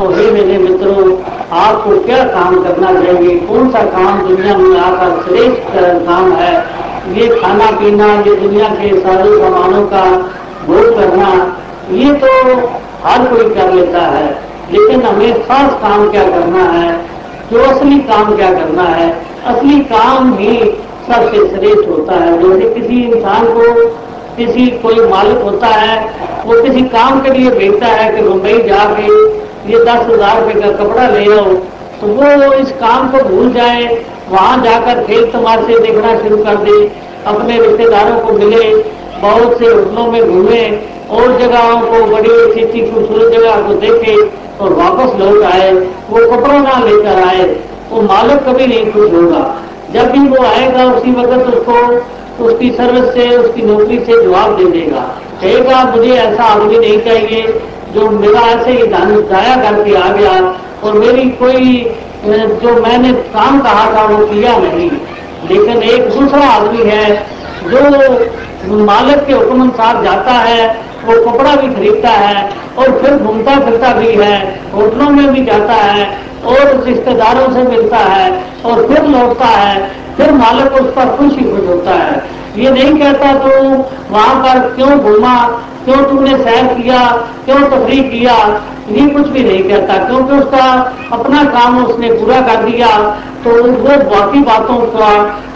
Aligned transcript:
तो 0.00 0.10
हे 0.10 0.30
मेरे 0.30 0.58
मित्रों, 0.58 1.16
आपको 1.52 1.98
क्या 1.98 2.24
काम 2.24 2.62
करना 2.64 2.92
चाहिए? 2.92 3.36
कौन 3.36 3.70
सा 3.70 3.82
काम 3.82 4.28
दुनिया 4.28 4.56
में 4.56 4.80
आपका 4.80 5.22
श्रेष्ठ 5.22 5.60
काम 6.06 6.32
है? 6.32 6.64
ये 7.12 7.28
खाना 7.40 7.70
पीना, 7.70 8.06
ये 8.06 8.36
दुनिया 8.36 8.68
के 8.68 9.00
सारे 9.00 9.38
सामानों 9.38 9.82
का 9.86 10.04
भोग 10.66 10.94
करना, 10.94 11.56
ये 11.90 12.14
तो 12.14 12.26
हर 13.04 13.24
कोई 13.26 13.54
कर 13.54 13.72
लेता 13.72 13.98
है। 13.98 14.38
लेकिन 14.72 15.02
हमें 15.02 15.42
खास 15.42 15.72
काम 15.72 16.10
क्या 16.10 16.22
करना 16.22 16.62
है? 16.62 17.00
जो 17.52 17.58
असली 17.58 17.98
काम 17.98 18.36
क्या 18.36 18.50
करना 18.50 18.82
है? 18.82 19.18
असली 19.46 19.80
काम 19.80 20.32
ही 20.34 20.56
सबसे 21.06 21.38
श्रेष्ठ 21.48 21.88
होता 21.88 22.14
है। 22.14 22.38
जैसे 22.42 22.74
किसी 22.74 23.02
इंसान 23.02 23.46
को 23.46 23.88
किसी 24.36 24.66
कोई 24.66 24.94
मालिक 24.94 25.38
होता 25.38 25.66
है, 25.66 26.14
वो 26.46 26.62
किसी 26.62 26.80
काम 26.80 27.20
के 27.20 27.30
लिए 27.30 27.50
भेजता 27.50 27.86
है 27.86 28.12
कि 28.12 28.28
मुंबई 28.28 28.58
जाके 28.58 29.40
ये 29.66 29.78
दस 29.84 30.06
हज़ार 30.06 30.40
रुपये 30.40 30.60
का 30.62 30.70
कपड़ा 30.76 31.08
ले 31.08 31.24
आओ 31.38 31.54
तो 32.00 32.06
वो 32.06 32.52
इस 32.52 32.70
काम 32.72 33.10
को 33.12 33.18
भूल 33.24 33.52
जाए, 33.52 33.84
वहाँ 34.30 34.62
जाकर 34.64 35.02
खेल 35.04 35.24
तमाशे 35.30 35.78
देखना 35.78 36.18
शुरू 36.18 36.36
कर 36.36 36.56
दे, 36.56 36.76
अपने 37.26 37.58
रिश्तेदारों 37.60 38.18
को 38.20 38.32
मिले, 38.32 38.74
बहुत 39.20 39.58
से 39.58 39.66
होटलों 39.66 40.06
में 40.06 40.22
घूमे, 40.22 40.62
और 41.10 41.38
जगहों 41.38 41.80
को, 41.80 42.04
बड़ी 42.06 42.30
अच्छी 42.30 42.90
खूबसूरत 42.90 43.32
जगह 43.32 43.66
को 43.66 43.74
देखे, 43.74 44.14
और 44.60 44.72
वापस 44.72 45.18
लौट 45.20 45.42
आए। 45.44 45.72
वो 46.10 46.26
कपड़ा 46.30 46.58
ना 46.58 46.78
लेकर 46.84 47.22
आए, 47.22 47.44
वो 47.90 48.02
मालिक 48.02 48.38
कभी 48.38 48.66
नहीं 48.66 48.92
खुश 48.92 49.12
होगा। 49.12 49.44
जब 49.92 50.10
भी 50.10 50.28
वो 50.28 50.44
आएगा 50.44 50.84
उसी 50.92 51.12
वक्त 51.12 51.54
उसको 51.54 52.44
उसकी 52.44 52.70
सर्विस 52.70 53.12
से, 53.14 53.28
उसकी 53.36 53.62
नौकरी 53.62 53.98
से 53.98 54.22
जवाब 54.22 54.56
दे 54.56 54.64
देगा। 54.70 55.00
कहेगा, 55.40 55.84
मुझे 55.84 56.12
ऐसा 56.12 56.44
आदमी 56.44 56.78
नहीं 56.78 57.00
चाहिए 57.00 57.42
जो 57.94 58.08
ऐसे 58.38 58.72
ही 58.72 58.86
धन 58.86 59.14
जाया 59.30 59.56
करके 59.62 59.94
आ 59.94 60.08
गया 60.10 60.32
और 60.84 60.98
मेरी 60.98 61.28
कोई 61.38 61.80
जो 62.24 62.74
मैंने 62.82 63.12
काम 63.32 63.60
कहा 63.60 63.84
था 63.94 64.04
वो 64.06 64.24
किया 64.26 64.56
नहीं। 64.58 64.90
लेकिन 65.48 65.82
एक 65.84 66.08
दूसरा 66.10 66.46
आदमी 66.48 66.84
है 66.84 67.04
जो 67.64 68.76
मालिक 68.76 69.24
के 69.26 69.32
हुक्म 69.32 69.62
अनुसार 69.62 70.02
जाता 70.04 70.32
है, 70.32 70.66
वो 71.04 71.14
कपड़ा 71.22 71.54
भी 71.56 71.68
खरीदता 71.74 72.10
है 72.10 72.48
और 72.78 72.98
फिर 72.98 73.16
घूमता 73.16 73.54
फिरता 73.60 73.92
भी 73.94 74.12
है, 74.14 74.34
होटलों 74.74 75.08
में 75.10 75.32
भी 75.32 75.44
जाता 75.44 75.74
है 75.74 76.04
और 76.46 76.82
रिश्तेदारों 76.84 77.52
से 77.54 77.62
मिलता 77.64 77.98
है 77.98 78.30
और 78.64 78.86
फिर 78.88 79.06
लौटता 79.06 79.46
है, 79.46 79.90
फिर 80.16 80.32
मालिक 80.32 80.72
उस 80.72 80.92
पर 80.94 81.16
खुश 81.16 81.38
ही 81.38 81.44
खुश 81.44 81.68
होता 81.68 81.94
है। 81.94 82.22
ये 82.56 82.70
नहीं 82.70 82.98
कहता 83.00 83.32
तू 83.38 83.50
वहाँ 84.10 84.34
पर 84.44 84.58
क्यों 84.76 84.98
घूमा, 85.00 85.34
क्यों 85.84 86.02
तुमने 86.04 86.36
सैर 86.38 86.66
किया, 86.74 87.00
क्यों 87.44 87.60
तफरी 87.68 88.02
किया? 88.10 88.36
ये 88.90 89.06
कुछ 89.08 89.28
भी 89.28 89.42
नहीं 89.42 89.62
कहता, 89.64 89.96
क्योंकि 90.06 90.34
उसका 90.34 90.64
अपना 91.12 91.44
काम 91.50 91.84
उसने 91.84 92.12
पूरा 92.14 92.40
कर 92.42 92.64
दिया 92.64 92.88
तो 93.44 93.50
वो 93.64 93.96
बाकी 94.10 94.40
बातों 94.42 94.78
का 94.88 95.10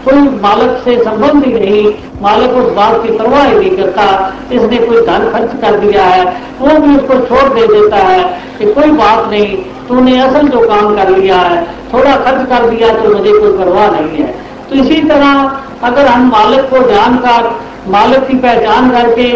कोई 0.04 0.20
मालक 0.40 0.80
से 0.84 0.96
संबंध 1.04 1.44
ही 1.44 1.52
नहीं, 1.54 1.92
मालक 2.22 2.54
उस 2.56 2.72
बात 2.74 3.02
की 3.02 3.16
परवाह 3.18 3.44
ही 3.44 3.58
नहीं 3.58 3.76
करता, 3.76 4.06
इसने 4.52 4.78
कोई 4.78 5.00
धन 5.06 5.28
खर्च 5.32 5.60
कर 5.62 5.78
दिया 5.80 6.04
है, 6.04 6.24
वो 6.60 6.78
भी 6.80 6.96
उसको 6.96 7.18
छोड़ 7.26 7.48
दे 7.50 7.66
देता 7.66 7.96
है 7.98 8.22
कि 8.58 8.72
कोई 8.72 8.90
बात 8.94 9.28
नहीं, 9.30 9.56
तूने 9.88 10.18
असल 10.20 10.48
जो 10.48 10.66
काम 10.68 10.94
कर 10.96 11.10
लिया 11.10 11.38
है, 11.38 11.62
थोड़ा 11.92 12.16
खर्च 12.16 12.48
कर 12.48 12.68
दिया 12.70 12.94
तो 12.94 13.14
मुझे 13.14 13.32
कोई 13.32 13.58
परवाह 13.58 13.90
नहीं 13.90 14.22
है। 14.22 14.32
तो 14.70 14.76
इसी 14.76 15.00
तरह 15.02 15.86
अगर 15.86 16.06
हम 16.06 16.30
मालिक 16.30 16.70
को 16.70 16.78
जानकर 16.88 17.50
मालिक 17.90 18.26
की 18.26 18.36
पहचान 18.38 18.90
करके 18.90 19.28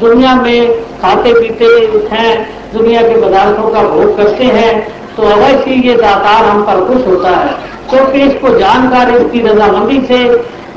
दुनिया 0.00 0.34
में 0.36 0.82
खाते 1.00 1.32
पीते 1.34 1.64
हैं, 2.12 2.32
दुनिया 2.72 3.02
के 3.02 3.20
पदार्थों 3.22 3.68
का 3.68 3.82
भोग 3.84 4.16
करते 4.16 4.44
हैं 4.56 4.72
तो 5.16 5.22
अवश्य 5.24 5.74
ये 5.82 5.94
दातार 5.94 6.44
हम 6.44 6.62
पर 6.62 6.84
खुश 6.86 7.06
होता 7.06 7.30
है। 7.30 7.54
क्योंकि 7.90 8.20
इसको 8.22 8.48
जानकर, 8.58 9.14
इसकी 9.16 9.40
रजामंदी 9.40 10.00
से, 10.06 10.18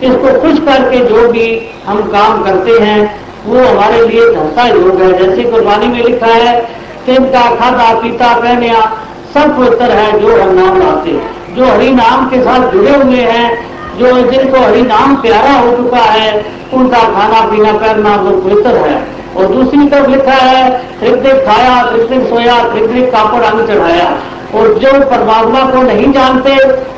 इसको 0.03 0.39
खुश 0.41 0.59
करके 0.65 0.99
जो 1.05 1.27
भी 1.31 1.47
हम 1.85 2.01
काम 2.11 2.43
करते 2.43 2.79
हैं, 2.79 2.99
वो 3.45 3.59
हमारे 3.59 4.05
लिए 4.07 4.29
धरता 4.33 4.67
योग 4.67 5.01
है। 5.01 5.11
जैसे 5.17 5.49
कुर्बानी 5.51 5.87
में 5.87 6.03
लिखा 6.03 6.27
है 6.27 6.59
तिनका 7.05 7.43
खादा 7.55 7.93
पीता, 7.99 8.33
पहनिया, 8.35 8.81
सब 9.33 9.57
पवित्र 9.57 9.91
है 9.91 10.19
जो 10.19 10.41
हम 10.41 10.53
नाम 10.55 10.79
लाते 10.79 11.19
जो 11.55 11.65
हरि 11.65 11.89
नाम 11.91 12.29
के 12.29 12.41
साथ 12.41 12.71
जुड़े 12.71 12.95
हुए 12.95 13.21
हैं 13.23 13.47
जो 13.99 14.31
जिनको 14.31 14.59
हरि 14.59 14.81
नाम 14.81 15.15
प्यारा 15.15 15.51
हो 15.51 15.77
चुका 15.77 15.97
है, 15.97 16.45
उनका 16.73 16.97
खाना 16.97 17.51
पीना 17.51 17.71
करना 17.73 18.15
वो 18.15 18.31
पवित्र 18.41 18.69
है। 18.69 19.07
और 19.37 19.45
दूसरी 19.45 19.87
तरफ़ 19.87 20.09
लिखा 20.09 20.31
है 20.31 20.81
ऋतिक 21.03 21.45
खाया 21.45 21.91
ऋतिक 21.95 22.29
सोया 22.29 22.57
ऋतिक 22.75 23.11
कापड़ 23.11 23.43
अंग 23.43 23.67
चढ़ाया। 23.67 24.17
और 24.55 24.73
जो 24.73 24.91
परमात्मा 24.91 25.71
को 25.71 25.81
नहीं 25.81 26.11
जानते, 26.11 26.57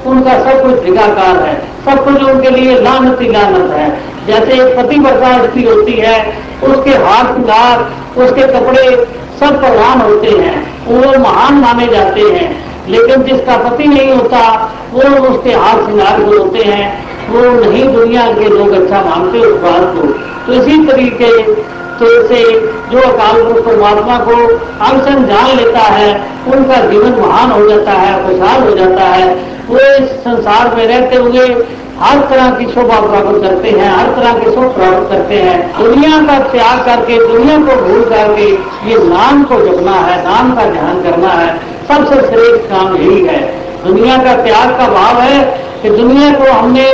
उनका 0.10 0.32
सब 0.32 0.64
कुछ 0.64 0.84
भिगाकार 0.84 1.36
है। 1.38 1.62
सब 1.86 2.06
कुछ 2.06 2.24
उनके 2.24 2.50
लिए 2.50 2.80
लानत 2.82 3.22
ही 3.22 3.32
लानत 3.32 3.72
है। 3.72 4.00
जैसे 4.28 4.54
एक 4.54 4.78
पति 4.78 5.00
वर्षा 5.00 5.44
स्त्री 5.44 5.64
होती 5.64 5.94
है, 5.94 6.38
उसके 6.64 6.90
हाथ 6.90 7.26
सिंगार 7.26 7.92
उसके 8.22 8.42
कपड़े 8.42 9.06
सब 9.40 9.60
प्रधान 9.60 10.02
होते 10.02 10.28
हैं, 10.28 10.86
वो 10.86 11.20
महान 11.20 11.54
माने 11.54 11.88
जाते 11.88 12.22
हैं। 12.22 12.71
लेकिन 12.90 13.24
जिसका 13.24 13.58
पति 13.58 13.84
नहीं 13.84 14.12
होता, 14.12 14.72
वो 14.94 15.02
उसके 15.28 15.54
हाथ 15.54 15.86
सिंगार 15.86 16.22
जो 16.22 16.44
होते 16.44 16.60
हैं। 16.60 17.12
वो 17.30 17.42
नहीं 17.62 17.94
दुनिया 17.94 18.22
के 18.34 18.50
लोग 18.50 18.72
अच्छा 18.72 19.02
मानते 19.02 19.40
उस 19.40 19.62
बात 19.62 19.82
को। 19.82 20.08
तो 20.46 20.54
इसी 20.54 20.86
तरीके 20.86 21.28
तो 21.92 22.28
से 22.28 22.44
जो 22.92 23.00
अकाल 23.00 23.44
पुरुष 23.44 23.66
परमात्मा 23.66 24.18
को 24.18 24.36
अवसन 24.86 25.26
जान 25.26 25.58
लेता 25.58 25.80
है, 25.80 26.28
उनका 26.48 26.76
जीवन 26.76 27.22
महान 27.22 27.52
हो 27.52 27.70
जाता 27.70 27.92
है, 27.92 28.28
खुशहाल 28.28 28.64
हो 28.64 28.76
जाता 28.76 29.04
है। 29.04 29.36
वो 29.70 29.78
इस 29.78 30.10
संसार 30.10 30.76
में 30.76 30.88
रहते 30.88 31.16
हुए 31.16 31.66
हर 32.00 32.20
तरह 32.20 32.50
की 32.50 32.66
शोभा 32.66 33.00
प्राप्त 33.00 33.42
करते 33.42 33.70
हैं, 33.70 33.92
हर 33.96 34.06
तरह 34.06 34.34
के 34.34 34.52
सुख 34.52 34.76
प्राप्त 34.76 35.10
करते 35.10 35.36
हैं। 35.36 35.84
दुनिया 35.84 36.22
का 36.22 36.40
त्याग 36.40 36.86
करके, 36.86 37.28
दुनिया 37.28 37.58
को 37.58 37.82
भूल 37.82 38.04
करके 38.04 38.52
ये 38.90 38.98
नाम 38.98 39.44
को 39.44 39.56
जपना 39.56 39.92
है, 39.92 40.24
नाम 40.24 40.56
का 40.56 40.66
ध्यान 40.66 41.04
करना 41.04 41.28
है। 41.28 41.71
सबसे 41.92 42.16
श्रेष्ठ 42.16 42.70
काम 42.70 42.96
यही 42.96 43.26
है। 43.26 43.40
दुनिया 43.86 44.18
का 44.18 44.44
प्यार 44.44 44.72
का 44.72 44.88
भाव 44.88 45.22
है 45.22 45.44
कि 45.82 45.90
दुनिया 45.90 46.32
को 46.34 46.52
हमने 46.52 46.86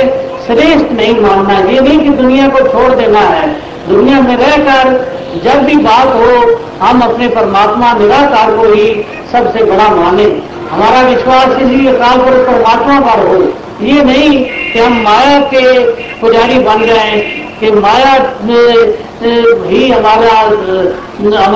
श्रेष्ठ 0.46 0.92
नहीं 0.92 1.20
मानना 1.20 1.70
ये 1.70 1.80
नहीं 1.80 2.00
कि 2.00 2.08
दुनिया 2.08 2.48
को 2.48 2.58
छोड़ 2.58 2.92
देना 2.94 3.20
है। 3.20 3.48
दुनिया 3.88 4.20
में 4.20 4.36
रहकर 4.36 5.18
जब 5.44 5.62
भी 5.62 5.76
बात 5.76 6.06
हो, 6.06 6.60
हम 6.86 7.00
अपने 7.00 7.28
परमात्मा 7.28 7.92
निराकार 7.92 8.56
को 8.56 8.72
ही 8.72 9.06
सबसे 9.32 9.64
बड़ा 9.64 9.88
माने। 9.88 10.24
हमारा 10.70 11.02
विश्वास 11.02 11.48
इसी 11.62 11.86
अकाल 11.86 12.18
पर 12.18 12.44
परमात्मा 12.44 13.00
पर 13.00 13.26
हो। 13.26 13.52
ये 13.84 14.02
नहीं 14.02 14.44
कि 14.72 14.78
हम 14.78 15.02
माया 15.02 15.40
के 15.40 15.92
पुजारी 16.20 16.58
बन 16.58 16.86
जाए 16.86 17.47
कि 17.60 17.70
माया 17.70 18.12
ही 19.68 19.90
हमारा 19.90 20.34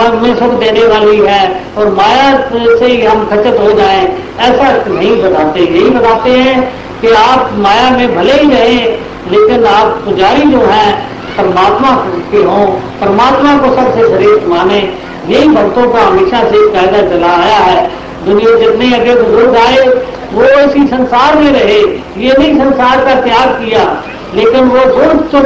हमें 0.04 0.34
सुख 0.36 0.52
देने 0.60 0.86
वाली 0.86 1.18
है 1.18 1.42
और 1.78 1.92
माया 1.92 2.30
से 2.50 2.86
ही 2.86 3.02
हम 3.02 3.24
खचित 3.26 3.60
हो 3.60 3.72
जाएँ। 3.72 4.06
ऐसा 4.40 4.70
नहीं 4.88 5.22
बताते। 5.22 5.60
यही 5.60 5.90
बताते 5.90 6.30
हैं 6.30 6.72
कि 7.00 7.08
आप 7.08 7.50
माया 7.58 7.90
में 7.90 8.16
भले 8.16 8.32
ही 8.32 8.50
रहें, 8.50 8.98
लेकिन 9.30 9.64
आप 9.66 9.86
पुजारी 10.04 10.42
जो 10.42 10.58
हैं, 10.58 11.08
परमात्मा 11.36 11.90
के 12.30 12.38
हों, 12.38 12.66
परमात्मा 13.00 13.56
को 13.58 13.74
सबसे 13.76 14.08
श्रेष्ठ 14.08 14.46
माने। 14.46 14.80
यही 15.28 15.48
भक्तों 15.48 15.90
का 15.92 16.00
हमेशा 16.00 16.44
से 16.44 16.70
कायदा 16.70 17.02
चला 17.08 17.32
आया 17.32 17.58
है। 17.58 17.90
दुनिया 18.24 18.58
जितने 18.58 18.94
अगे 18.94 19.14
बुज़ुर्ग 19.14 19.56
आए, 19.56 19.86
वो 20.32 20.44
इसी 20.60 20.86
संसार 20.86 21.36
में 21.36 21.52
रहे। 21.52 21.80
ये 22.22 22.34
नहीं 22.38 22.58
संसार 22.58 23.04
का 23.04 23.14
त्याग 23.14 23.48
किया। 23.48 24.02
लेकिन 24.34 24.68
वो 24.68 24.84
जो 24.92 25.40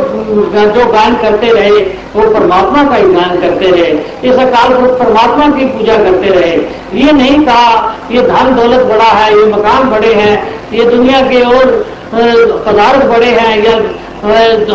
जो 0.75 0.85
गान 0.93 1.17
करते 1.17 1.53
रहे, 1.53 1.79
वो 2.17 2.29
परमात्मा 2.35 2.83
का 2.85 2.97
ही 2.97 3.13
गान 3.13 3.41
करते 3.41 3.71
रहे। 3.71 4.31
इस 4.31 4.39
अकाल 4.39 4.75
पुरुष 4.75 4.99
परमात्मा 4.99 5.49
की 5.49 5.65
पूजा 5.67 5.97
करते 5.97 6.29
रहे। 6.31 6.53
ये 6.97 7.13
नहीं 7.13 7.39
कहा, 7.47 7.95
ये 8.11 8.23
धन 8.23 8.55
दौलत 8.57 8.87
बड़ा 8.87 9.11
है, 9.13 9.33
ये 9.39 9.47
मकान 9.47 9.91
बड़े 9.91 10.13
हैं, 10.15 10.35
ये 10.73 10.85
दुनिया 10.87 11.21
के 11.23 11.43
और 11.43 11.65
पदार्थ 12.67 13.05
बड़े 13.07 13.27
हैं, 13.29 13.63
या 13.65 13.75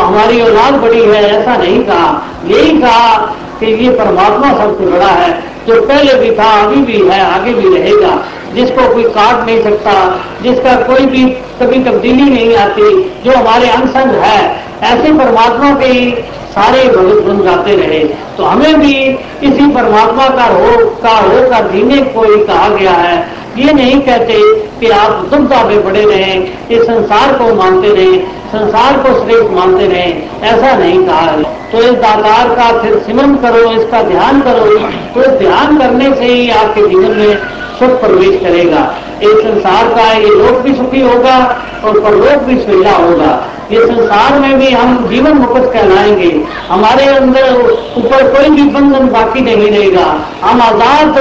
हमारी 0.01 0.41
औलाद 0.41 0.73
बड़ी 0.73 1.01
है, 1.01 1.23
ऐसा 1.31 1.55
नहीं 1.57 1.83
कहा। 1.83 2.09
यही 2.47 2.77
कहा 2.77 3.15
कि 3.59 3.73
ये 3.85 3.89
परमात्मा 3.93 4.51
सबसे 4.53 4.85
बड़ा 4.85 5.07
है। 5.07 5.50
जो 5.67 5.81
पहले 5.81 6.13
भी 6.13 6.35
था, 6.35 6.61
अभी 6.61 6.81
भी 6.81 7.07
है, 7.09 7.33
आगे 7.33 7.53
भी 7.53 7.77
रहेगा। 7.77 8.23
जिसको 8.53 8.93
कोई 8.93 9.03
काट 9.03 9.45
नहीं 9.45 9.63
सकता, 9.63 10.21
जिसका 10.41 10.75
कोई 10.75 11.05
भी 11.05 11.23
कभी 11.29 11.83
तब्दीली 11.83 12.23
नहीं 12.23 12.55
आती, 12.55 13.13
जो 13.25 13.31
हमारे 13.31 13.69
अंग 13.69 14.11
है, 14.11 14.63
ऐसे 14.83 15.13
परमात्मा 15.13 15.79
के 15.79 15.85
ही 15.85 16.11
सारे 16.51 16.83
भगत 16.83 17.23
बन 17.23 17.43
जाते 17.43 17.75
रहे। 17.75 17.99
तो 18.37 18.43
हमें 18.43 18.79
भी 18.79 18.95
इसी 19.43 19.67
परमात्मा 19.71 20.29
का 20.29 20.43
हो, 20.43 20.85
का 21.03 21.17
होकर 21.17 21.71
जीने 21.71 22.01
को 22.01 22.21
ही 22.21 22.45
कहा 22.45 22.69
गया 22.69 22.91
है। 22.91 23.29
ये 23.57 23.71
नहीं 23.73 23.99
कहते 24.01 24.35
कि 24.79 24.89
आप 24.91 25.25
दुमता 25.31 25.63
में 25.63 25.83
बड़े 25.85 26.03
रहें 26.05 26.67
इस 26.69 26.81
संसार 26.81 27.33
को 27.37 27.53
मानते 27.55 27.89
रहें, 27.89 28.19
संसार 28.49 28.97
को 28.97 29.13
श्रेष्ठ 29.15 29.49
मानते 29.51 29.87
रहें, 29.87 30.41
ऐसा 30.41 30.75
नहीं 30.77 31.05
कहा 31.05 31.21
है। 31.21 31.43
तो 31.71 31.77
इस 31.79 31.93
दातार 32.01 32.55
का 32.55 32.71
फिर 32.81 32.97
सिमन 32.99 33.35
करो, 33.43 33.71
इसका 33.71 34.01
ध्यान 34.03 34.41
करो 34.41 34.65
तो 35.13 35.29
ध्यान 35.39 35.77
करने 35.77 36.13
से 36.15 36.25
ही 36.25 36.49
आपके 36.51 36.87
जीवन 36.89 37.17
में 37.17 37.37
सुख 37.79 37.99
प्रवेश 38.01 38.39
करेगा। 38.41 38.81
इस 39.21 39.37
संसार 39.39 39.89
का 39.95 40.11
ये 40.11 40.29
लोक 40.31 40.61
भी 40.61 40.73
सुखी 40.75 41.01
होगा 41.01 41.37
और 41.85 41.99
परलोक 41.99 42.43
भी 42.43 42.57
सुविधा 42.61 42.91
होगा। 42.93 43.31
ये 43.71 43.85
संसार 43.87 44.39
में 44.39 44.59
भी 44.59 44.69
हम 44.69 45.07
जीवन 45.09 45.37
मुक्त 45.37 45.71
कहलाएँगे। 45.73 46.31
हमारे 46.69 47.05
अंदर 47.07 47.53
ऊपर 47.97 48.27
कोई 48.33 48.49
भी 48.49 48.63
बंधन 48.71 49.07
बाकी 49.09 49.41
नहीं 49.41 49.69
रहेगा। 49.69 50.05
हम 50.43 50.61
आज़ाद 50.61 51.19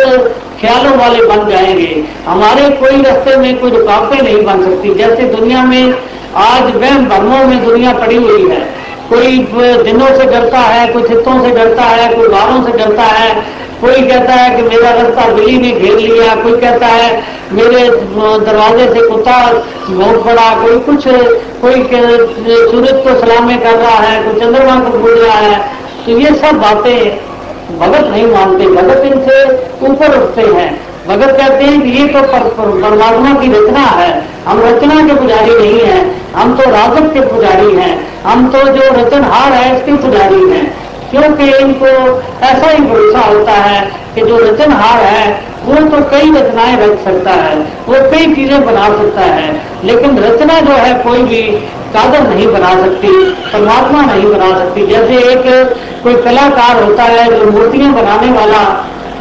ख्यालों 0.61 0.97
वाले 0.97 1.23
बन 1.25 1.49
जाएँगे। 1.49 2.05
हमारे 2.27 2.69
कोई 2.71 3.03
रास्ते 3.03 3.37
में 3.37 3.59
कोई 3.59 3.71
रुकावटें 3.71 4.23
नहीं 4.23 4.43
बन 4.45 4.62
सकती। 4.62 4.95
जैसे 4.95 5.23
दुनिया 5.27 5.62
में 5.65 5.95
आज 6.37 6.77
वह 6.77 6.99
भ्रमों 7.09 7.45
में 7.47 7.65
दुनिया 7.65 7.93
पड़ी 7.93 8.17
हुई 8.17 8.51
है। 8.51 8.61
कोई 9.11 9.39
दिनों 9.83 10.07
से 10.07 10.25
डरता 10.25 10.59
है, 10.59 10.87
कोई 10.89 11.03
चित्तों 11.03 11.43
से 11.43 11.51
डरता 11.51 11.83
है, 11.83 12.15
कोई 12.15 12.29
वारों 12.29 12.65
से 12.65 12.73
डरता 12.79 13.03
है। 13.03 13.61
कोई 13.81 14.03
कहता 14.03 14.33
है 14.33 14.57
कि 14.57 14.62
मेरा 14.62 14.91
रास्ता 14.91 15.33
बिल्ली 15.33 15.59
ने 15.59 15.71
घेर 15.71 15.99
लिया, 15.99 16.35
कोई 16.35 16.61
कहता 16.61 16.87
है 16.87 17.23
मेरे 17.53 17.89
दरवाजे 18.45 18.87
से 18.95 19.09
कुत्ता 19.09 19.37
बहुत 19.91 20.25
पड़ा 20.25 20.62
कोई 20.62 20.79
कुछ, 20.79 21.05
कोई 21.62 21.83
सूरज 22.71 23.03
को 23.05 23.21
सलामे 23.21 23.57
कर 23.57 23.75
रहा 23.75 23.99
है, 23.99 24.23
कोई 24.23 24.41
चंद्रमा 24.41 24.81
को 24.81 24.99
बोल 24.99 25.15
रहा 25.15 25.39
है। 25.39 25.59
तो 26.07 26.12
ये 26.12 26.35
सब 26.35 26.53
बातें 26.53 27.30
भगत 27.79 28.07
नहीं 28.07 28.27
मानते, 28.27 28.67
भगत 28.67 29.05
इनसे 29.05 29.43
ऊपर 29.87 30.17
उठते 30.19 30.43
हैं। 30.53 30.71
भगत 31.09 31.37
कहते 31.39 31.65
हैं 31.65 31.81
कि 31.83 31.89
ये 31.91 32.07
तो 32.07 32.21
परमात्मा 32.23 33.35
की 33.41 33.53
रचना 33.53 33.81
है। 33.81 34.11
हम 34.47 34.61
रचना 34.61 34.95
के 35.07 35.15
पुजारी 35.15 35.55
नहीं 35.55 35.81
है, 35.81 35.99
हम 36.35 36.57
तो 36.57 36.71
राजक 36.71 37.13
के 37.15 37.21
पुजारी 37.27 37.75
हैं, 37.77 37.95
हम 38.25 38.49
तो 38.49 38.63
जो 38.69 38.93
रचनहार 38.95 39.53
है, 39.53 39.77
इसके 39.77 39.97
पुजारी 39.97 40.45
हैं। 40.51 40.67
क्योंकि 41.11 41.47
इनको 41.57 41.87
ऐसा 42.43 42.71
ही 42.71 42.83
भरोसा 42.83 43.21
होता 43.21 43.53
है 43.53 43.81
कि 44.15 44.21
जो 44.21 44.37
रचनहार 44.39 45.03
है 45.03 45.50
वो 45.65 45.75
तो 45.75 45.99
कई 46.11 46.31
रचनाएँ 46.31 46.77
रच 46.77 46.99
सकता 47.05 47.31
है, 47.31 47.57
वो 47.89 47.95
कई 48.11 48.35
चीज़ें 48.35 48.65
बना 48.67 48.89
सकता 48.89 49.21
है, 49.21 49.61
लेकिन 49.85 50.19
रचना 50.19 50.61
जो 50.61 50.73
है 50.73 50.95
कोई 51.03 51.23
भी 51.23 51.43
कादर 51.95 52.29
नहीं 52.29 52.47
बना 52.47 52.71
सकती, 52.71 53.09
परमात्मा 53.53 54.03
नहीं 54.03 54.31
बना 54.31 54.49
सकती। 54.59 54.87
जैसे 54.87 55.17
एक 55.33 55.75
कोई 56.03 56.15
कलाकार 56.15 56.83
होता 56.83 57.03
है, 57.03 57.39
जो 57.39 57.51
मूर्तियाँ 57.51 57.93
बनाने 57.93 58.33
वाला, 58.33 58.62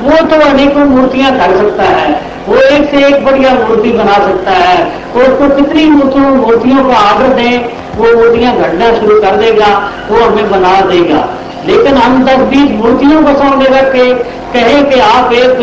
वो 0.01 0.25
तो 0.27 0.50
अनेकों 0.50 0.86
मूर्तियाँ 0.86 1.31
कर 1.31 1.57
सकता 1.57 1.83
है। 1.83 2.30
वो 2.47 2.56
एक 2.56 2.89
से 2.91 3.06
एक 3.07 3.25
बढ़िया 3.25 3.53
मूर्ति 3.53 3.91
बना 3.91 4.13
सकता 4.13 4.51
है। 4.51 4.83
वो 5.15 5.21
उसको 5.21 5.56
कितनी 5.56 5.86
मूर्तियों 5.86 6.30
मूर्तियों 6.36 6.83
को 6.83 6.91
आर्डर 6.91 7.33
दें, 7.33 7.65
वो 7.97 8.15
मूर्तियाँ 8.15 8.56
घटना 8.57 8.94
शुरू 9.00 9.19
कर 9.21 9.36
देगा, 9.36 9.91
वो 10.09 10.24
हमें 10.24 10.51
बना 10.51 10.81
देगा। 10.81 11.27
लेकिन 11.65 11.97
हम 11.97 12.25
दस 12.25 12.38
बीस 12.38 12.71
मूर्तियों 12.71 13.23
को 13.23 13.33
सामने 13.33 13.65
रख 13.65 13.94
के 13.94 14.13
कहे 14.53 14.83
कि 14.83 15.00
आप 15.00 15.33
एक 15.33 15.57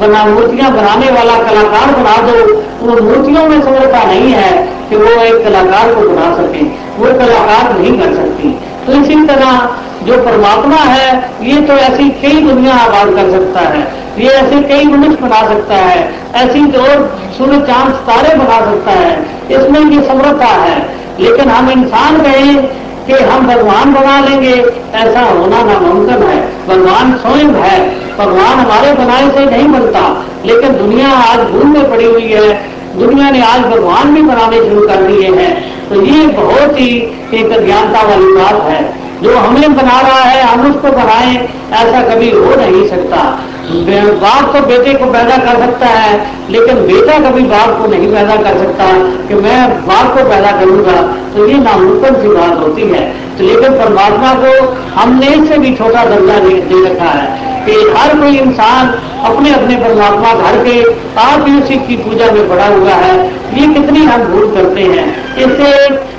बना 0.00 0.26
मूर्तियाँ 0.26 0.70
बनाने 0.70 1.10
वाला 1.10 1.34
कलाकार 1.34 1.94
बना 1.94 2.16
दो। 2.16 2.54
वो 2.86 3.02
मूर्तियों 3.02 3.48
में 3.48 3.62
समझता 3.62 4.04
नहीं 4.04 4.32
है 4.32 4.68
कि 4.90 4.96
वो 4.96 5.08
एक 5.08 5.44
कलाकार 5.44 5.94
को 5.94 6.00
बना 6.00 6.36
सके। 6.36 6.64
वो 6.98 7.18
कलाकार 7.18 7.78
नहीं 7.78 7.98
कर 7.98 8.14
सकती। 8.14 8.58
तो 8.86 8.92
इसी 8.92 9.26
तरह 9.26 9.70
जो 10.02 10.22
परमात्मा 10.22 10.76
है, 10.76 11.30
ये 11.42 11.60
तो 11.60 11.72
ऐसी 11.72 12.10
कई 12.10 12.40
दुनिया 12.40 12.74
आबाद 12.74 13.14
कर 13.14 13.30
सकता 13.30 13.60
है। 13.60 13.92
ये 14.18 14.28
ऐसे 14.28 14.62
कई 14.62 14.84
मनुष्य 14.84 15.22
बना 15.22 15.48
सकता 15.48 15.74
है। 15.74 16.14
ऐसी 16.34 16.76
और 16.76 17.22
सूर्य, 17.38 17.58
चाँद 17.58 17.92
तारे 17.92 18.34
बना 18.34 18.60
सकता 18.60 18.90
है। 18.90 19.26
इसमें 19.50 19.80
ये 19.80 20.08
समृद्धता 20.08 20.46
है। 20.46 21.02
लेकिन 21.20 21.48
हम 21.48 21.70
इंसान 21.70 22.22
कहें 22.22 22.81
कि 23.06 23.12
हम 23.12 23.46
भगवान 23.46 23.94
बना 23.94 24.20
लेंगे। 24.20 24.66
ऐसा 24.94 25.20
होना 25.20 25.62
नामुमकिन 25.62 26.22
है। 26.22 26.52
भगवान 26.68 27.16
स्वयं 27.16 27.54
है। 27.54 27.94
भगवान 28.18 28.58
हमारे 28.58 28.92
बनाए 28.92 29.30
से 29.30 29.44
नहीं 29.44 29.68
बनता। 29.68 30.26
लेकिन 30.46 30.76
दुनिया 30.76 31.08
आज 31.08 31.38
भूल 31.38 31.64
में 31.64 31.90
पड़ी 31.90 32.04
हुई 32.04 32.32
है। 32.32 32.68
दुनिया 32.96 33.30
ने 33.30 33.46
आज 33.46 33.60
भगवान 33.60 34.14
भी 34.14 34.22
बनाने 34.22 34.68
शुरू 34.68 34.88
कर 34.88 34.96
दिए 34.96 35.30
हैं। 35.30 35.72
तो 35.88 36.02
ये 36.02 36.26
बहुत 36.26 36.80
ही 36.80 36.96
एक 37.34 37.52
अज्ञानता 37.52 38.02
वाली 38.02 38.32
बात 38.32 38.62
है। 38.62 38.94
जो 39.22 39.36
हमें 39.36 39.76
बना 39.76 40.00
रहा 40.00 40.20
है, 40.20 40.42
हम 40.42 40.70
उसको 40.70 40.88
बनाए, 40.88 41.48
ऐसा 41.72 42.14
कभी 42.14 42.30
हो 42.30 42.54
नहीं 42.54 42.88
सकता। 42.88 43.40
बाप 43.62 44.52
तो 44.54 44.60
बेटे 44.66 44.92
को 44.94 45.04
पैदा 45.12 45.36
कर 45.36 45.58
सकता 45.60 45.86
है, 45.86 46.14
लेकिन 46.50 46.76
बेटा 46.86 47.18
कभी 47.20 47.42
बाप 47.44 47.78
को 47.78 47.86
नहीं 47.86 48.08
पैदा 48.12 48.36
कर 48.36 48.58
सकता 48.58 48.86
कि 49.28 49.34
मैं 49.34 49.86
बाप 49.86 50.16
को 50.16 50.24
पैदा 50.30 50.50
करूँगा। 50.52 50.96
तो 51.34 51.46
ये 51.46 51.58
नामुमकिन 51.58 52.20
सी 52.22 52.28
बात 52.28 52.58
होती 52.58 52.82
है। 52.82 53.04
तो 53.38 53.44
लेकिन 53.44 53.78
परमात्मा 53.78 54.32
को 54.34 54.50
हमने 54.94 55.28
इससे 55.28 55.58
भी 55.58 55.74
छोटा 55.76 56.04
दर्जा 56.04 56.38
दे 56.38 56.84
रखा 56.84 57.10
है 57.10 57.50
कि 57.66 57.72
हर 57.96 58.18
कोई 58.20 58.38
इंसान 58.38 58.88
अपने 59.24 59.54
अपने 59.54 59.76
परमात्मा 59.76 60.34
घर 60.34 60.64
के 60.64 60.80
आप 61.20 61.48
ही 61.48 61.60
उसी 61.60 61.76
की 61.78 61.96
पूजा 61.96 62.30
में 62.32 62.48
पड़ा 62.48 62.66
हुआ 62.66 62.94
है। 62.96 63.14
ये 63.54 63.66
कितनी 63.74 64.04
हम 64.04 64.24
भूल 64.24 64.54
करते 64.54 64.82
हैं। 64.82 65.06
इससे 65.36 65.70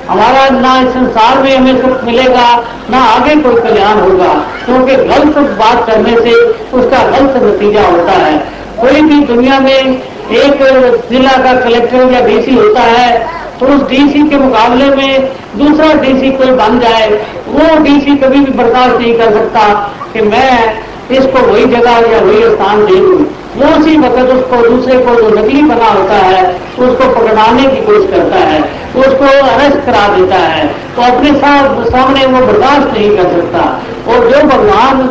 हमारा 0.08 0.48
ना 0.52 0.76
इस 0.78 0.88
संसार 0.90 1.42
में 1.42 1.56
हमें 1.56 1.80
सुख 1.82 2.02
मिलेगा, 2.04 2.48
ना 2.90 2.98
आगे 3.04 3.34
कोई 3.42 3.60
कल्याण 3.62 4.00
होगा, 4.00 4.32
क्योंकि 4.64 4.96
गलत 5.04 5.38
बात 5.58 5.86
करने 5.86 6.16
से 6.18 6.34
उसका 6.72 7.02
गलत 7.08 7.36
नतीजा 7.44 7.82
होता 7.84 8.12
है। 8.14 8.36
कोई 8.80 9.00
भी 9.02 9.20
दुनिया 9.26 9.58
में 9.60 9.72
एक 9.72 10.62
जिला 11.10 11.36
का 11.38 11.52
कलेक्टर 11.60 12.12
या 12.12 12.20
डीसी 12.26 12.54
होता 12.54 12.80
है 12.82 13.42
तो 13.60 13.66
उस 13.66 13.82
डीसी 13.88 14.22
के 14.28 14.36
मुकाबले 14.36 14.86
में 14.96 15.28
दूसरा 15.56 15.92
डीसी 15.96 16.30
कोई 16.32 16.50
बन 16.52 16.78
जाए, 16.78 17.08
वो 17.48 17.76
डीसी 17.82 18.16
कभी 18.16 18.40
भी 18.40 18.52
बर्दाश्त 18.52 18.98
नहीं 18.98 19.14
कर 19.18 19.32
सकता 19.32 19.68
कि 20.12 20.22
मैं 20.22 20.50
इसको 21.10 21.42
वही 21.42 21.64
जगह 21.66 22.10
या 22.12 22.20
वही 22.20 22.42
स्थान 22.46 22.84
दे 22.86 22.96
दू। 22.96 23.26
वो 23.56 23.66
उसी 23.76 23.96
वक्त 23.98 24.32
उसको 24.32 24.62
दूसरे 24.68 24.98
को 24.98 25.14
जो 25.14 25.28
नकली 25.30 25.62
बना 25.64 25.88
होता 25.88 26.14
है, 26.16 26.42
उसको 26.78 27.08
पकड़ाने 27.10 27.62
की 27.64 27.84
कोशिश 27.86 28.10
करता 28.10 28.36
है। 28.44 28.62
उसको 28.96 29.26
अरेस्ट 29.44 29.84
करा 29.86 30.06
देता 30.08 30.36
है। 30.46 30.66
तो 30.96 31.02
अपने 31.04 31.30
सामने 31.90 32.26
वो 32.26 32.46
बर्दाश्त 32.46 32.92
नहीं 32.92 33.10
कर 33.16 33.30
सकता। 33.30 33.62
और 34.08 34.28
जो 34.30 34.42
भगवान 34.48 35.08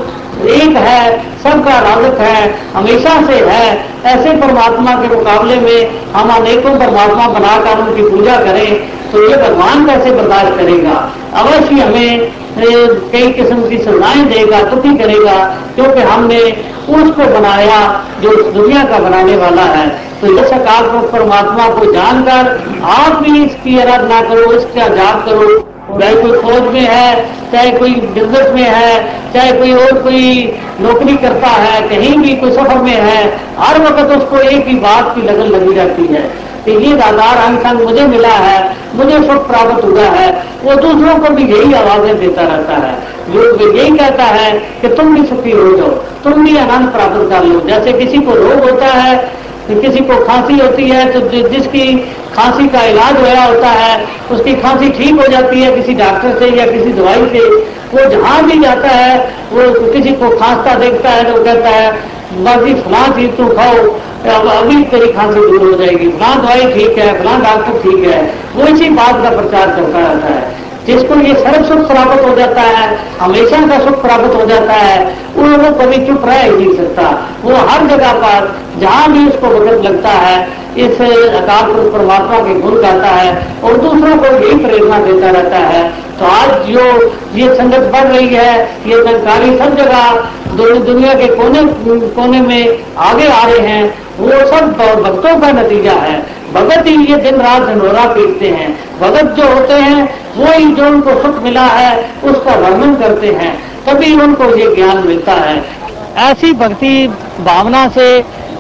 एक 0.50 0.76
है, 0.78 1.02
सबका 1.44 1.80
राजक 1.82 2.20
है, 2.22 2.40
हमेशा 2.74 3.16
से 3.28 3.36
है, 3.46 3.66
ऐसे 4.06 4.32
परमात्मा 4.38 4.96
के 4.96 5.08
मुकाबले 5.08 5.56
में 5.58 6.00
हम 6.14 6.30
अनेकों 6.32 6.78
परमात्मा 6.80 7.28
बनाकर 7.30 7.82
उनकी 7.82 8.10
पूजा 8.10 8.36
करें 8.44 8.70
तो 9.12 9.22
ये 9.22 9.36
भगवान 9.38 9.86
कैसे 9.86 10.12
बर्दाश्त 10.12 10.56
करेगा? 10.58 10.96
अवश्य 11.36 11.82
हमें 11.82 12.32
कई 13.12 13.32
किस्म 13.34 13.68
की 13.70 13.78
सजाएँ 13.80 14.24
देगा 14.28 14.62
दुखी 14.66 14.96
करेगा, 14.98 15.36
क्योंकि 15.76 16.02
हमने 16.04 16.40
उसको 16.92 17.28
बनाया 17.32 17.80
जो 18.22 18.32
दुनिया 18.52 18.84
का 18.86 19.00
बनाने 19.00 19.36
वाला 19.38 19.62
है। 19.74 19.86
तो 20.24 20.30
ये 20.30 20.44
सकारात्मक 20.44 21.10
परमात्मा 21.12 21.68
को 21.70 21.86
जानकर 21.94 22.50
आप 22.90 23.16
भी 23.24 23.44
इसकी 23.44 23.80
आराधना 23.80 24.22
करो, 24.22 24.52
इसका 24.52 24.88
जाप 24.88 25.26
करो। 25.26 25.48
चाहे 26.00 26.16
कोई 26.16 26.38
फौज 26.42 26.70
में 26.74 26.82
है, 26.82 27.26
चाहे 27.52 27.72
कोई 27.72 27.96
बिज़नेस 28.14 28.54
में 28.56 28.62
है, 28.62 28.94
चाहे 29.34 29.52
कोई 29.52 29.74
और 29.74 30.02
कोई 30.04 30.22
नौकरी 30.80 31.16
करता 31.18 31.48
है, 31.48 31.82
कहीं 31.90 32.16
भी 32.18 32.36
कोई 32.36 32.52
सफ़र 32.52 32.78
में 32.78 32.94
है, 32.94 33.20
हर 33.58 33.82
वक्त 33.82 34.16
उसको 34.18 34.38
एक 34.40 34.68
ही 34.68 34.76
बात 34.80 35.14
की 35.16 35.22
लगन 35.22 35.52
लगी 35.52 35.74
रहती 35.74 36.06
है 36.06 36.22
कि 36.66 36.72
ये 36.86 36.96
दादार 36.96 37.38
अंग 37.38 37.82
मुझे 37.82 38.08
मिला 38.08 38.34
है, 38.38 38.76
मुझे 38.96 39.18
सुख 39.18 39.48
प्राप्त 39.48 39.84
हुआ 39.84 40.08
है। 40.10 40.32
वो 40.64 40.76
दूसरों 40.82 41.20
को 41.20 41.34
भी 41.34 41.52
यही 41.54 41.74
आवाज़ें 41.74 42.20
देता 42.20 42.42
रहता 42.42 42.78
है। 42.78 42.96
जो 43.30 43.72
यही 43.72 43.98
कहता 43.98 44.24
है 44.24 44.52
कि 44.82 44.88
तुम 44.88 45.14
भी 45.16 45.28
सुखी 45.28 45.52
हो 45.52 45.72
जाओ, 45.78 45.90
तुम 46.24 46.44
भी 46.46 46.58
आनंद 46.58 46.90
प्राप्त 46.90 47.30
कर 47.30 47.44
लो। 47.44 47.60
जैसे 47.68 47.94
किसी 47.94 48.18
को 48.18 48.36
रोग 48.36 48.70
होता 48.70 48.86
है 48.88 49.43
तो 49.68 49.80
किसी 49.82 50.00
को 50.00 50.16
खांसी 50.26 50.58
होती 50.60 50.90
है 50.90 51.04
तो 51.12 51.20
जिसकी 51.50 51.86
खांसी 52.36 52.68
का 52.68 52.84
इलाज 52.86 53.20
होया 53.20 53.44
होता 53.44 53.68
है, 53.70 54.06
उसकी 54.32 54.54
खांसी 54.56 54.90
ठीक 54.90 55.20
हो 55.20 55.28
जाती 55.28 55.62
है 55.62 55.76
किसी 55.76 55.94
डॉक्टर 55.94 56.40
से 56.40 56.50
या 56.56 56.66
किसी 56.68 56.94
दवाई 56.94 57.28
से, 57.34 57.44
वो 57.94 58.10
जहाँ 58.12 58.44
भी 58.44 58.60
जाता 58.60 58.88
है, 58.90 59.18
वो 59.52 59.92
किसी 59.92 60.12
को 60.14 60.30
खांसता 60.38 60.74
देखता 60.80 61.10
है 61.10 61.24
तो 61.34 61.44
कहता 61.44 61.70
है, 61.70 61.92
बाकी 62.44 62.74
फलां 62.74 63.12
चीज़ 63.12 63.32
तू 63.32 63.48
खाओ, 63.48 63.78
अब 64.34 64.48
अभी 64.48 64.84
तेरी 64.92 65.12
खांसी 65.14 65.40
दूर 65.40 65.64
हो 65.64 65.78
जाएगी, 65.78 66.10
फलां 66.10 66.36
दवाई 66.38 66.74
ठीक 66.74 66.98
है, 66.98 67.08
फलां 67.20 67.40
डॉक्टर 67.42 67.80
ठीक 67.84 68.06
है। 68.08 68.22
वो 68.56 68.68
इसी 68.68 68.90
बात 69.00 69.24
का 69.24 69.30
प्रचार 69.38 69.76
करता 69.76 70.00
रहता 70.00 70.34
है। 70.34 70.63
जिसको 70.86 71.16
ये 71.16 71.34
सर्व 71.34 71.66
सुख 71.66 71.88
प्राप्त 71.88 72.24
हो 72.26 72.36
जाता 72.36 72.62
है, 72.62 72.98
हमेशा 73.20 73.68
का 73.68 73.80
सुख 73.86 74.02
प्राप्त 74.02 74.36
हो 74.36 74.46
जाता 74.46 74.74
है, 74.74 75.06
वो 75.36 75.72
कभी 75.80 76.06
चुप 76.08 76.26
रह 76.26 76.42
ही 76.42 76.52
नहीं 76.52 76.76
सकता। 76.78 77.04
वो 77.44 77.56
हर 77.70 77.88
जगह 77.88 78.14
पर, 78.14 78.52
जहाँ 78.80 79.12
भी 79.12 79.28
उसको 79.30 79.48
वक्त 79.48 79.86
लगता 79.86 80.10
है 80.10 80.63
इस 80.78 81.02
अकाल 81.02 81.66
पुरुष 81.66 81.92
परमात्मा 81.94 82.38
के 82.40 82.60
गुण 82.60 82.82
गाता 82.82 83.10
है 83.10 83.32
और 83.64 83.78
दूसरों 83.78 84.18
को 84.18 84.26
यही 84.38 84.58
प्रेरणा 84.58 84.98
देता 85.00 85.30
रहता 85.32 85.58
है। 85.58 85.84
तो 86.20 86.26
आज 86.28 86.50
जो 86.68 86.86
ये 87.36 87.54
संगत 87.56 87.90
बढ़ 87.94 88.08
रही 88.08 88.28
है, 88.28 88.64
ये 88.88 89.04
जानकारी 89.04 89.58
सब 89.58 89.76
जगह 89.78 90.22
दुनिया 90.56 91.14
के 91.14 91.28
कोने 91.28 91.64
कोने 92.10 92.42
में 92.42 92.84
आगे 93.02 93.28
आ 93.28 93.46
रहे 93.46 93.60
हैं, 93.60 93.84
वो 94.20 94.30
सब 94.48 94.72
भक्तों 95.04 95.40
का 95.42 95.52
नतीजा 95.52 95.94
है। 95.94 96.18
भगत 96.54 96.88
ही 96.88 96.96
ये 97.06 97.18
दिन 97.18 97.36
रात 97.38 97.68
झंडोरा 97.68 98.06
पीटते 98.08 98.50
हैं। 98.50 98.70
भगत 99.00 99.32
जो 99.38 99.48
होते 99.54 99.74
हैं 99.76 100.04
वो 100.36 100.52
ही 100.54 100.66
जो 100.74 100.86
उनको 100.86 101.22
सुख 101.22 101.42
मिला 101.44 101.66
है, 101.68 101.98
उसका 102.24 102.56
वर्णन 102.58 102.96
करते 102.96 103.32
हैं। 103.34 103.54
तभी 103.86 104.14
उनको 104.22 104.56
ये 104.56 104.76
ज्ञान 104.76 104.98
मिलता 105.08 105.34
है। 105.34 105.64
ऐसी 106.22 106.52
भक्ति 106.54 107.08
भावना 107.40 107.88
से, 107.90 108.08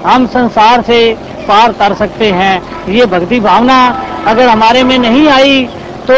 हम 0.05 0.25
संसार 0.27 0.81
से 0.81 0.99
पार 1.43 1.71
कर 1.73 1.93
सकते 1.95 2.31
हैं। 2.31 2.93
ये 2.93 3.05
भक्ति 3.07 3.39
भावना 3.41 3.77
अगर 4.27 4.47
हमारे 4.49 4.83
में 4.83 4.97
नहीं 4.99 5.27
आई 5.29 5.63
तो 6.09 6.15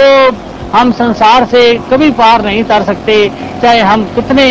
हम 0.70 0.92
संसार 0.94 1.46
से 1.46 1.62
कभी 1.92 2.10
पार 2.14 2.42
नहीं 2.44 2.64
कर 2.66 2.84
सकते। 2.84 3.18
चाहे 3.62 3.82
हम 3.82 4.04
कितने 4.16 4.48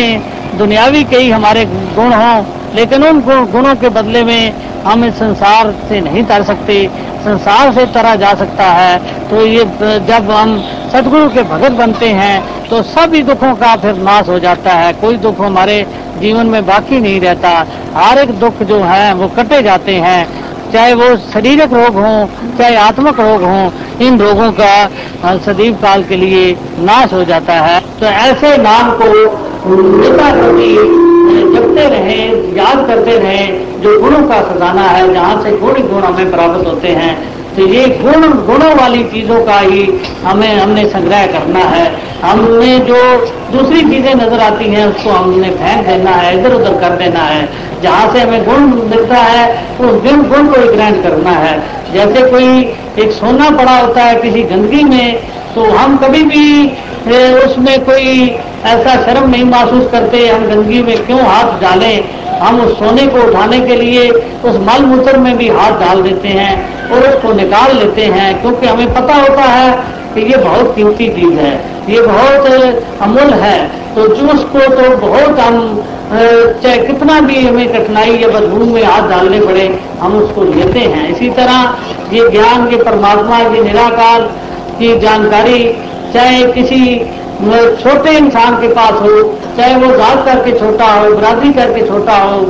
दुनियावी 0.57 1.03
के 1.03 1.17
ही 1.17 1.29
हमारे 1.31 1.65
गुण 1.65 2.13
हों, 2.13 2.45
लेकिन 2.75 3.03
उन 3.03 3.19
गुणों 3.47 3.75
के 3.75 3.89
बदले 3.91 4.23
में 4.23 4.53
हम 4.83 5.03
इस 5.05 5.13
संसार 5.15 5.73
से 5.89 5.99
नहीं 6.01 6.23
तर 6.25 6.43
सकते। 6.43 6.85
संसार 7.25 7.73
से 7.73 7.85
तरा 7.93 8.15
जा 8.15 8.33
सकता 8.35 8.63
है। 8.71 8.97
तो 9.29 9.45
ये 9.45 9.63
जब 10.07 10.29
हम 10.31 10.57
सदगुरु 10.93 11.29
के 11.29 11.43
भगत 11.45 11.71
बनते 11.73 12.09
हैं 12.11 12.67
तो 12.69 12.81
सभी 12.83 13.21
दुखों 13.23 13.53
का 13.55 13.75
फिर 13.75 13.95
नाश 14.03 14.29
हो 14.29 14.39
जाता 14.39 14.73
है। 14.73 14.91
कोई 14.95 15.17
दुख 15.17 15.39
हमारे 15.41 15.85
जीवन 16.19 16.47
में 16.47 16.65
बाकी 16.65 16.99
नहीं 16.99 17.19
रहता। 17.21 17.49
हर 17.95 18.17
एक 18.19 18.29
दुख 18.39 18.61
जो 18.63 18.79
है, 18.81 19.13
वो 19.13 19.27
कटे 19.37 19.61
जाते 19.63 19.95
हैं। 19.97 20.45
चाहे 20.73 20.93
वो 20.93 21.15
शारीरिक 21.31 21.73
रोग 21.73 21.95
हो, 21.95 22.29
चाहे 22.57 22.75
आत्मक 22.75 23.19
रोग 23.19 23.43
हो, 23.43 23.71
इन 24.05 24.19
रोगों 24.19 24.51
का 24.51 25.37
सदीव 25.37 25.73
काल 25.75 26.03
के 26.03 26.15
लिए 26.15 26.51
नाश 26.79 27.13
हो 27.13 27.23
जाता 27.23 27.53
है। 27.53 27.79
तो 27.99 28.05
ऐसे 28.05 28.57
नाम 28.57 28.91
को 29.01 29.05
नेता 31.75 31.87
कभी 31.89 31.95
रहे, 31.95 32.17
याद 32.57 32.87
करते 32.87 33.17
रहे 33.17 33.47
जो 33.81 33.99
गुणों 33.99 34.27
का 34.27 34.41
खजाना 34.41 34.81
है, 34.81 35.13
जहाँ 35.13 35.43
से 35.43 35.51
गुण 35.51 35.73
गुण 35.73 36.03
हमें 36.03 36.31
प्राप्त 36.31 36.67
होते 36.67 36.87
हैं। 36.87 37.35
तो 37.55 37.65
ये 37.67 37.85
गुण, 37.87 38.21
गुणों 38.45 38.75
वाली 38.75 39.03
चीज़ों 39.03 39.45
का 39.45 39.59
ही 39.59 39.83
हमें, 40.23 40.59
हमने 40.59 40.85
संग्रह 40.89 41.25
करना 41.25 41.59
है। 41.59 41.85
हमने 42.21 42.79
जो 42.79 43.27
दूसरी 43.51 43.81
चीज़ें 43.81 44.15
नज़र 44.15 44.39
आती 44.39 44.65
हैं, 44.65 44.85
उसको 44.87 45.09
हमने 45.09 45.49
फेंक 45.49 45.87
देना 45.87 46.11
है 46.11 46.39
इधर 46.39 46.53
उधर 46.53 46.73
कर 46.73 46.97
देना 46.97 47.19
है। 47.19 47.49
जहाँ 47.81 48.13
से 48.13 48.19
हमें 48.19 48.45
गुण 48.45 48.59
मिलता 48.89 49.17
है, 49.17 49.63
उस 49.79 50.01
गुण 50.03 50.23
गुण 50.23 50.47
को 50.47 50.73
ग्रहण 50.73 51.01
करना 51.01 51.31
है। 51.31 51.63
जैसे 51.93 52.29
कोई 52.31 52.49
एक 53.03 53.11
सोना 53.11 53.49
पड़ा 53.49 53.79
होता 53.79 54.03
है 54.03 54.21
किसी 54.21 54.43
गंदगी 54.43 54.83
में 54.83 55.15
तो 55.55 55.63
हम 55.63 55.97
कभी 55.97 56.23
भी 56.23 56.71
उसमें 57.05 57.85
कोई 57.85 58.29
ऐसा 58.65 58.95
शर्म 59.01 59.29
नहीं 59.29 59.43
महसूस 59.45 59.89
करते, 59.91 60.27
हम 60.27 60.45
गंदगी 60.45 60.81
में 60.83 61.05
क्यों 61.05 61.19
हाथ 61.21 61.59
डालें? 61.61 62.03
हम 62.39 62.59
उस 62.61 62.71
सोने 62.79 63.05
को 63.07 63.21
उठाने 63.23 63.59
के 63.59 63.75
लिए 63.75 64.09
उस 64.45 64.55
मल 64.61 64.85
मूत्र 64.85 65.17
में 65.17 65.37
भी 65.37 65.49
हाथ 65.49 65.79
डाल 65.79 66.01
देते 66.03 66.27
हैं 66.29 66.89
और 66.89 67.07
उसको 67.09 67.33
निकाल 67.33 67.75
लेते 67.77 68.05
हैं, 68.07 68.41
क्योंकि 68.41 68.67
हमें 68.67 68.93
पता 68.93 69.15
होता 69.15 69.43
है 69.43 69.71
कि 70.15 70.21
ये 70.23 70.37
बहुत 70.39 70.75
कीमती 70.75 71.09
चीज़ 71.11 71.39
है, 71.39 71.53
ये 71.89 72.01
बहुत 72.01 73.01
अमूल 73.01 73.33
है। 73.35 73.57
तो 73.95 74.07
जूस 74.15 74.43
को 74.45 74.67
तो 74.75 74.95
बहुत 74.97 75.39
हम 75.39 75.83
चाहे 76.61 76.77
कितना 76.79 77.19
भी 77.21 77.39
हमें 77.41 77.67
कठिनाई 77.73 78.17
या 78.17 78.27
बदबू 78.29 78.65
में 78.65 78.83
हाथ 78.83 79.07
डालने 79.09 79.39
पड़े, 79.41 79.67
हम 80.01 80.17
उसको 80.17 80.43
लेते 80.45 80.79
हैं। 80.79 81.07
इसी 81.09 81.29
तरह 81.29 82.13
ये 82.13 82.29
ज्ञान 82.31 82.69
के 82.69 82.83
परमात्मा 82.83 83.43
की 83.45 83.61
निराकार 83.61 84.21
की 84.79 84.97
जानकारी 84.99 85.63
चाहे 86.15 86.43
किसी 86.53 86.81
छोटे 87.79 88.11
इंसान 88.17 88.55
के 88.57 88.67
पास 88.73 89.01
हो, 89.01 89.15
चाहे 89.57 89.75
वो 89.75 89.87
जात 89.97 90.25
करके 90.25 90.51
छोटा 90.59 90.85
हो 90.89 91.09
बरादरी 91.15 91.51
करके 91.53 91.87
छोटा 91.87 92.17
हो 92.19 92.45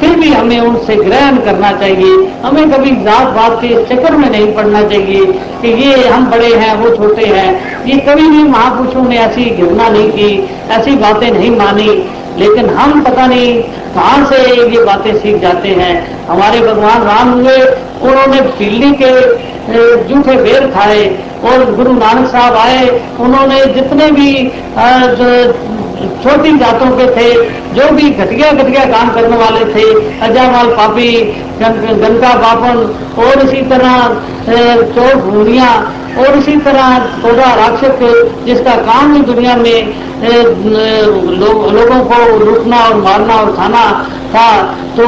फिर 0.00 0.14
भी 0.18 0.30
हमें 0.30 0.60
उनसे 0.60 0.96
ग्रहण 0.96 1.36
करना 1.36 1.70
चाहिए। 1.72 2.16
हमें 2.42 2.70
कभी 2.70 2.90
जात 3.04 3.28
बात 3.36 3.56
के 3.62 3.68
चक्कर 3.86 4.16
में 4.16 4.28
नहीं 4.30 4.52
पड़ना 4.54 4.82
चाहिए 4.88 5.24
कि 5.62 5.68
ये 5.82 6.08
हम 6.08 6.26
बड़े 6.30 6.52
हैं, 6.54 6.74
वो 6.76 6.94
छोटे 6.96 7.26
हैं। 7.26 7.84
ये 7.86 7.96
कभी 8.08 8.28
भी 8.30 8.42
महापुरुषों 8.44 9.04
ने 9.08 9.18
ऐसी 9.18 9.44
घृणा 9.46 9.88
नहीं 9.88 10.10
की, 10.10 10.48
ऐसी 10.70 10.96
बातें 10.96 11.30
नहीं 11.30 11.50
मानी। 11.56 11.88
लेकिन 12.38 12.68
हम 12.70 13.00
पता 13.00 13.26
नहीं 13.26 13.62
कहाँ 13.94 14.24
से 14.26 14.42
ये 14.68 14.84
बातें 14.84 15.16
सीख 15.18 15.40
जाते 15.42 15.68
हैं। 15.70 15.94
हमारे 16.26 16.60
भगवान 16.60 17.02
राम 17.04 17.32
हुए, 17.32 17.56
उन्होंने 18.02 18.40
दिल्ली 18.58 18.92
के 19.02 19.12
जूठे 20.04 20.36
बेर 20.42 20.66
खाए। 20.74 21.04
और 21.42 21.74
गुरु 21.74 21.92
नानक 21.92 22.26
साहब 22.28 22.56
आए, 22.56 22.88
उन्होंने 23.20 23.64
जितने 23.74 24.10
भी 24.10 24.32
जो 25.18 25.28
छोटी 26.18 26.52
जातों 26.58 26.90
के 26.96 27.06
थे, 27.16 27.28
जो 27.74 27.90
भी 27.92 28.10
घटिया 28.12 28.50
घटिया 28.52 28.84
काम 28.86 29.12
करने 29.14 29.36
वाले 29.36 29.64
थे, 29.74 29.86
अजामाल 30.20 30.68
पापी 30.76 31.12
गंगा 31.62 32.34
बापन, 32.36 32.78
और 33.18 33.40
इसी 33.40 33.62
तरह 33.68 34.08
चोर 34.92 35.16
भूनिया 35.22 35.70
और 36.18 36.36
इसी 36.38 36.56
तरह 36.58 36.98
थोड़ा 37.24 37.54
राक्षस 37.54 37.98
जिसका 38.44 38.74
काम 38.82 39.14
ही 39.14 39.20
दुनिया 39.22 39.56
में 39.56 40.10
लो, 40.22 41.52
लोगों 41.70 42.00
को 42.04 42.38
लूटना 42.38 42.78
और 42.78 42.94
मारना 42.96 43.34
और 43.34 43.54
खाना 43.56 43.84
था। 44.34 44.48
तो 44.96 45.06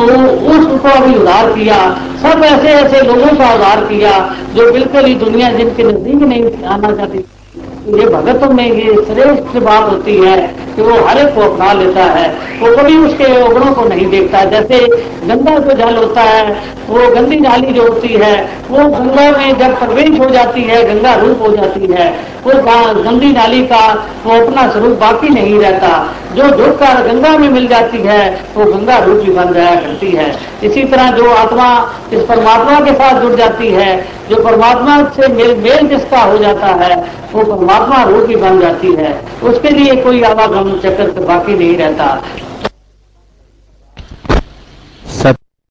उसको 0.53 0.89
अभी 0.91 1.15
उधार 1.15 1.53
किया। 1.53 1.77
सब 2.23 2.45
ऐसे 2.45 2.69
ऐसे 2.71 3.01
लोगों 3.03 3.37
का 3.39 3.53
उधार 3.55 3.85
किया 3.85 4.13
जो 4.55 4.71
बिल्कुल 4.73 5.05
ही 5.05 5.15
दुनिया 5.17 5.53
जिनके 5.53 5.83
नज़दीक 5.83 6.23
नहीं 6.25 6.65
आना 6.67 6.93
चाहती 6.93 7.25
ये 7.87 8.07
भगतों 8.07 8.51
में 8.51 8.73
ये 8.73 8.93
श्रेष्ठ 8.95 9.57
बात 9.57 9.91
होती 9.91 10.17
है 10.17 10.37
कि 10.77 10.83
वो 10.83 11.05
हर 11.05 11.19
एक 11.19 11.35
को 11.35 11.41
अपना 11.41 11.73
लेता 11.73 12.05
है। 12.05 12.29
वो 12.61 12.77
कभी 12.77 12.97
उसके 12.99 13.25
अवगुणों 13.25 13.73
को 13.73 13.85
नहीं 13.85 14.07
देखता। 14.07 14.45
जैसे 14.45 14.79
गंगा 15.27 15.59
जो 15.59 15.73
जल 15.73 15.97
होता 15.97 16.21
है, 16.21 16.63
वो 16.89 17.15
गंदी 17.15 17.41
नाली 17.41 17.67
जो 17.67 17.83
होती 17.83 18.09
है, 18.09 18.49
वो 18.71 18.79
गंगा 18.79 19.31
में 19.39 19.59
जब 19.59 19.79
प्रवेश 19.79 20.21
हो 20.21 20.31
जाती 20.31 20.63
है, 20.63 20.95
गंगा 20.95 21.15
रूप 21.15 21.43
हो 21.43 21.57
जाती 21.57 21.87
है, 21.93 22.33
वो 22.47 22.53
गंदी 23.03 23.33
नाली 23.33 23.63
का 23.63 24.07
वो 24.27 24.41
अपना 24.41 24.71
स्वरूप 24.71 24.99
बाकी 24.99 25.29
नहीं 25.29 25.59
रहता। 25.59 26.15
जो 26.35 26.43
धूप 26.43 26.77
का 26.77 26.95
गंगा 27.01 27.39
में 27.39 27.49
मिल 27.49 27.67
जाती 27.69 27.99
है, 27.99 28.41
वो 28.57 28.65
गंगा 28.65 28.99
रूप 28.99 29.17
भी 29.17 29.33
बन 29.33 29.53
जाया 29.53 29.75
करती 29.75 30.11
है। 30.11 30.37
इसी 30.63 30.85
तरह 30.85 31.11
जो 31.11 31.31
आत्मा 31.31 31.93
इस 32.13 32.23
परमात्मा 32.23 32.81
के 32.81 32.93
साथ 32.93 33.21
जुड़ 33.21 33.35
जाती 33.35 33.69
है, 33.69 34.07
जो 34.31 34.37
परमात्मा 34.37 35.03
से 35.05 35.29
मेल 35.29 35.57
मेल 35.57 35.89
जिसका 35.89 36.19
हो 36.19 36.39
जाता 36.39 36.67
है, 36.67 37.23
वो 37.33 37.43
परमात्मा 37.45 37.72
रूप 37.81 38.29
ही 38.29 38.37
बन 38.37 38.61
जाती 38.61 38.93
है। 38.93 39.21
उसके 39.43 39.69
लिए 39.69 40.03
कोई 40.03 40.23
आवागमन 40.23 40.79
चक्कर 40.79 41.11
तो 41.11 41.21
बाकी 41.21 41.55
नहीं 41.55 41.77
रहता। 41.77 42.23